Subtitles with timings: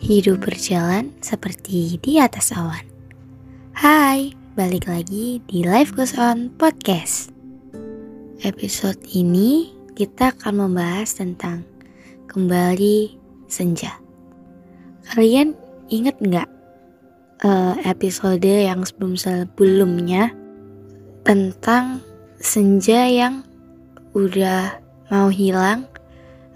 [0.00, 2.88] Hidup berjalan seperti di atas awan.
[3.76, 7.28] Hai, balik lagi di Life Goes On Podcast.
[8.40, 11.68] Episode ini kita akan membahas tentang
[12.32, 13.12] kembali
[13.44, 13.92] senja.
[15.12, 15.52] Kalian
[15.92, 16.48] inget nggak
[17.44, 20.32] uh, episode yang sebelum-sebelumnya
[21.28, 22.00] tentang
[22.40, 23.44] senja yang
[24.16, 24.80] udah
[25.12, 25.84] mau hilang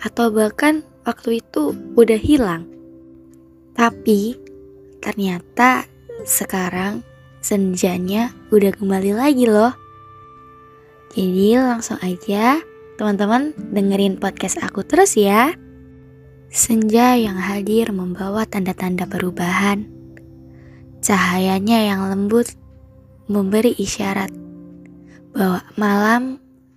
[0.00, 2.73] atau bahkan waktu itu udah hilang.
[3.74, 4.38] Tapi
[5.02, 5.84] ternyata
[6.24, 7.02] sekarang
[7.44, 9.74] senjanya udah kembali lagi loh.
[11.12, 12.58] Jadi langsung aja
[12.96, 15.52] teman-teman dengerin podcast aku terus ya.
[16.54, 19.90] Senja yang hadir membawa tanda-tanda perubahan.
[21.02, 22.54] Cahayanya yang lembut
[23.28, 24.30] memberi isyarat
[25.34, 26.22] bahwa malam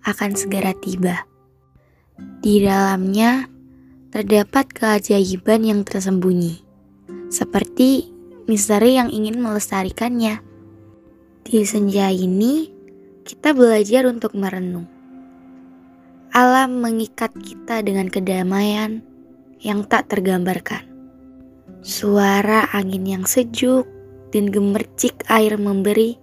[0.03, 1.23] akan segera tiba.
[2.41, 3.45] Di dalamnya
[4.09, 6.66] terdapat keajaiban yang tersembunyi,
[7.27, 8.07] seperti
[8.47, 10.39] misteri yang ingin melestarikannya.
[11.43, 12.71] Di senja ini,
[13.27, 14.87] kita belajar untuk merenung.
[16.31, 19.03] Alam mengikat kita dengan kedamaian
[19.63, 20.83] yang tak tergambarkan.
[21.83, 23.87] Suara angin yang sejuk
[24.35, 26.19] dan gemercik air memberi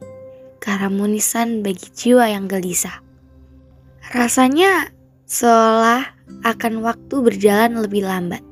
[0.60, 3.00] keharmonisan bagi jiwa yang gelisah.
[4.12, 4.92] Rasanya
[5.24, 6.04] seolah
[6.44, 8.44] akan waktu berjalan lebih lambat,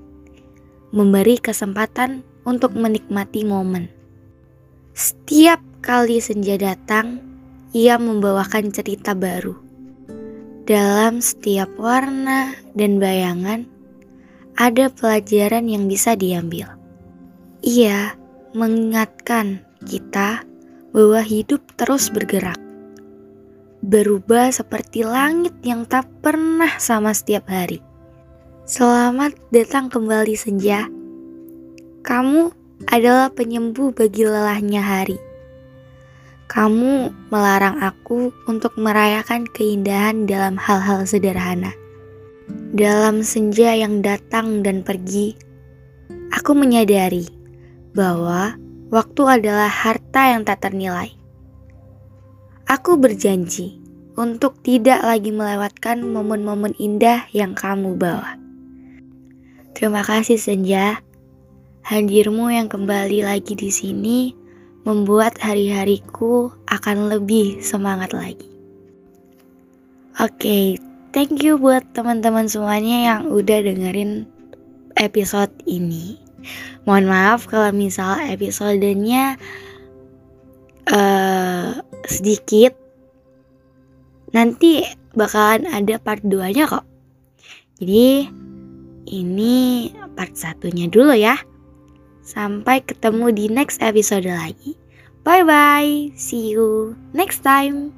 [0.92, 3.90] memberi kesempatan untuk menikmati momen.
[4.92, 7.22] Setiap kali senja datang,
[7.72, 9.56] ia membawakan cerita baru.
[10.68, 13.66] Dalam setiap warna dan bayangan,
[14.54, 16.70] ada pelajaran yang bisa diambil.
[17.64, 18.14] Ia
[18.52, 20.44] mengingatkan kita
[20.92, 22.62] bahwa hidup terus bergerak
[23.82, 27.82] berubah seperti langit yang tak pernah sama setiap hari.
[28.62, 30.86] Selamat datang kembali senja.
[32.02, 32.50] Kamu
[32.90, 35.22] adalah penyembuh bagi lelahnya hari.
[36.50, 41.70] Kamu melarang aku untuk merayakan keindahan dalam hal-hal sederhana.
[42.74, 45.38] Dalam senja yang datang dan pergi,
[46.34, 47.30] aku menyadari
[47.94, 48.58] bahwa
[48.90, 51.14] waktu adalah harta yang tak ternilai.
[52.66, 53.78] Aku berjanji
[54.18, 58.36] untuk tidak lagi melewatkan momen-momen indah yang kamu bawa.
[59.72, 61.00] Terima kasih Senja.
[61.82, 64.30] Hadirmu yang kembali lagi di sini
[64.86, 68.46] membuat hari-hariku akan lebih semangat lagi.
[70.22, 70.66] Oke, okay,
[71.10, 74.30] thank you buat teman-teman semuanya yang udah dengerin
[74.94, 76.22] episode ini.
[76.86, 79.34] Mohon maaf kalau misal episodenya
[80.86, 82.78] uh, sedikit
[84.30, 84.86] nanti
[85.18, 86.86] bakalan ada part 2 nya kok
[87.78, 88.26] jadi
[89.12, 89.54] ini
[90.16, 91.36] part satunya dulu ya
[92.22, 94.78] sampai ketemu di next episode lagi.
[95.22, 97.94] Bye bye see you next time